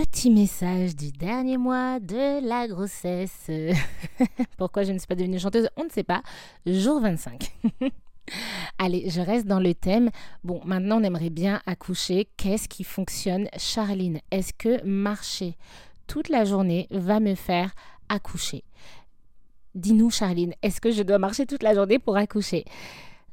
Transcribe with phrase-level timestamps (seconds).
[0.00, 3.50] Petit message du dernier mois de la grossesse.
[4.56, 6.22] Pourquoi je ne suis pas devenue chanteuse On ne sait pas.
[6.64, 7.52] Jour 25.
[8.78, 10.08] Allez, je reste dans le thème.
[10.42, 12.30] Bon, maintenant on aimerait bien accoucher.
[12.38, 15.58] Qu'est-ce qui fonctionne Charline, est-ce que marcher
[16.06, 17.70] toute la journée va me faire
[18.08, 18.64] accoucher?
[19.74, 22.64] Dis-nous Charline, est-ce que je dois marcher toute la journée pour accoucher?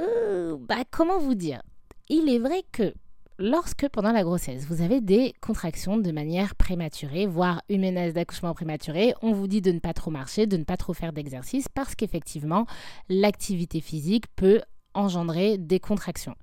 [0.00, 1.60] Euh, Bah comment vous dire?
[2.08, 2.94] Il est vrai que
[3.38, 8.54] lorsque pendant la grossesse, vous avez des contractions de manière prématurée, voire une menace d'accouchement
[8.54, 11.68] prématuré, on vous dit de ne pas trop marcher, de ne pas trop faire d'exercice
[11.68, 12.66] parce qu'effectivement,
[13.08, 14.60] l'activité physique peut
[14.94, 16.36] engendrer des contractions.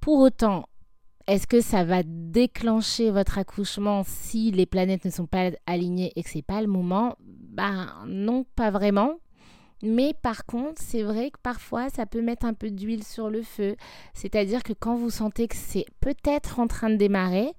[0.00, 0.66] Pour autant,
[1.26, 6.22] est-ce que ça va déclencher votre accouchement si les planètes ne sont pas alignées et
[6.22, 7.16] que c'est pas le moment?
[7.20, 9.14] Ben non, pas vraiment.
[9.82, 13.42] Mais par contre, c'est vrai que parfois, ça peut mettre un peu d'huile sur le
[13.42, 13.76] feu.
[14.14, 17.52] C'est-à-dire que quand vous sentez que c'est peut-être en train de démarrer,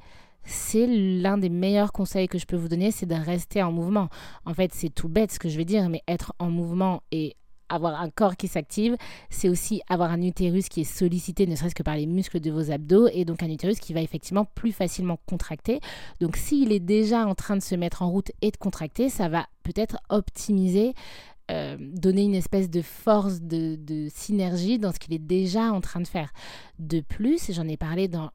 [0.44, 4.09] c'est l'un des meilleurs conseils que je peux vous donner, c'est de rester en mouvement.
[4.45, 7.36] En fait, c'est tout bête ce que je vais dire, mais être en mouvement et
[7.72, 8.97] avoir un corps qui s'active,
[9.30, 12.52] c'est aussi avoir un utérus qui est sollicité, ne serait-ce que par les muscles de
[12.52, 15.80] vos abdos, et donc un utérus qui va effectivement plus facilement contracter.
[16.19, 19.30] Donc s'il est déjà en train de se mettre en route et de contracter, ça
[19.30, 20.94] va peut-être optimiser
[21.52, 25.99] euh, donner une espèce de force, de, synergie dans ce qu'il est déjà en train
[25.99, 26.31] de faire.
[26.80, 28.31] De plus, j'en ai parlé dans,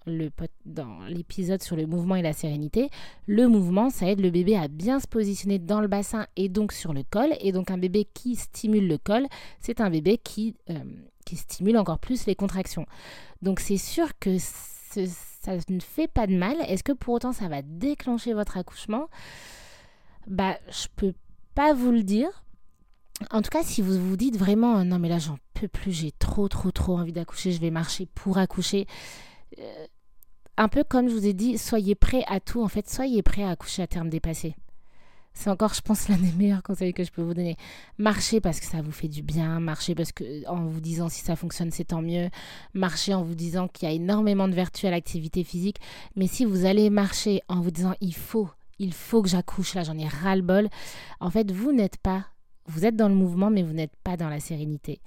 [1.08, 2.90] l'épisode sur le mouvement et la sérénité,
[3.26, 6.72] le mouvement, ça aide le bébé à bien se positionner dans le bassin et donc
[6.72, 7.30] sur le col.
[7.40, 9.26] Et donc un bébé qui stimule le col,
[9.60, 10.74] c'est un bébé qui, euh,
[11.32, 12.84] stimule encore plus les contractions.
[13.40, 16.56] Donc c'est sûr que ça ne fait pas de mal.
[16.68, 19.08] Est-ce que pour autant ça va déclencher votre accouchement?
[20.26, 21.14] Bah, je peux
[21.54, 22.42] pas vous le dire
[23.30, 26.12] en tout cas, si vous vous dites vraiment non mais là j'en peux plus, j'ai
[26.12, 28.86] trop trop trop envie d'accoucher, je vais marcher pour accoucher.
[29.58, 29.86] Euh,
[30.58, 32.62] un peu comme je vous ai dit, soyez prêts à tout.
[32.62, 34.54] En fait, soyez prêts à accoucher à terme dépassé.
[35.34, 37.56] C'est encore, je pense, l'un des meilleurs conseils que je peux vous donner.
[37.98, 39.60] Marchez parce que ça vous fait du bien.
[39.60, 42.30] Marchez parce que, en vous disant si ça fonctionne, c'est tant mieux.
[42.74, 45.76] Marchez en vous disant qu'il y a énormément de vertus à l'activité physique.
[46.16, 48.48] Mais si vous allez marcher en vous disant il faut,
[48.78, 50.68] il faut que j'accouche, là j'en ai ras le bol,
[51.20, 52.26] en fait, vous n'êtes pas
[52.66, 55.00] vous êtes dans le mouvement, mais vous n'êtes pas dans la sérénité.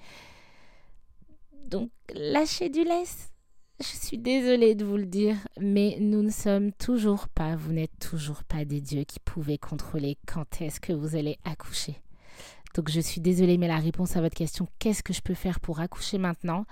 [1.68, 3.32] Donc, lâchez du laisse.
[3.80, 7.98] Je suis désolée de vous le dire, mais nous ne sommes toujours pas, vous n'êtes
[8.00, 11.96] toujours pas des dieux qui pouvaient contrôler quand est-ce que vous allez accoucher.
[12.76, 15.62] Donc je suis désolée, mais la réponse à votre question, qu'est-ce que je peux faire
[15.62, 16.66] pour accoucher maintenant?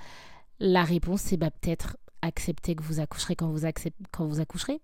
[0.59, 3.65] La réponse, c'est bah, peut-être accepter que vous accoucherez quand vous,
[4.11, 4.81] quand vous accoucherez.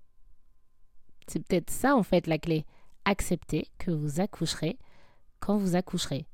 [1.27, 2.65] C'est peut-être ça en fait la clé.
[3.05, 4.77] Accepter que vous accoucherez
[5.43, 6.25] quand vous accoucherez.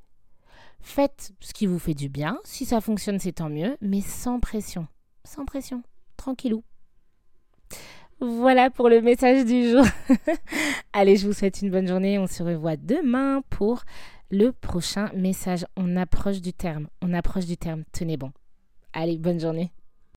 [0.82, 2.40] Faites ce qui vous fait du bien.
[2.44, 4.88] Si ça fonctionne, c'est tant mieux, mais sans pression.
[5.24, 5.82] Sans pression.
[6.16, 6.64] Tranquillou.
[8.22, 9.84] Voilà pour le message du jour.
[10.94, 12.20] Allez, je vous souhaite une bonne journée.
[12.20, 13.84] On se revoit demain pour
[14.30, 15.66] le prochain message.
[15.76, 16.88] On approche du terme.
[17.02, 17.84] On approche du terme.
[17.92, 18.32] Tenez bon.
[18.94, 19.72] Allez, bonne journée.